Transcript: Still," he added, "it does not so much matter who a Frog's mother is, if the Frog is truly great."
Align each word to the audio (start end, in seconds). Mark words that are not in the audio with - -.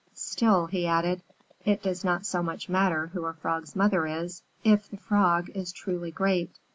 Still," 0.15 0.65
he 0.65 0.87
added, 0.87 1.21
"it 1.63 1.83
does 1.83 2.03
not 2.03 2.25
so 2.25 2.41
much 2.41 2.67
matter 2.69 3.11
who 3.13 3.25
a 3.27 3.33
Frog's 3.33 3.75
mother 3.75 4.07
is, 4.07 4.41
if 4.63 4.89
the 4.89 4.97
Frog 4.97 5.51
is 5.51 5.71
truly 5.71 6.09
great." 6.09 6.57